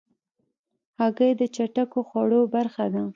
[0.99, 3.03] هګۍ د چټکو خوړو برخه ده.